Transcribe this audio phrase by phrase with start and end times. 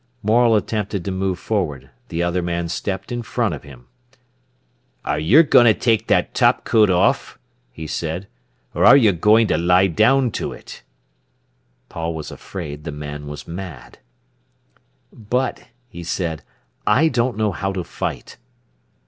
[0.23, 3.85] Morel attempted to move forward; the other man stepped in front of him.
[5.05, 7.37] "Are yer goin' to take that top coat off,"
[7.71, 8.27] he said,
[8.73, 10.81] "or are you goin' to lie down to it?"
[11.87, 13.99] Paul was afraid the man was mad.
[15.13, 16.41] "But," he said,
[16.87, 18.37] "I don't know how to fight."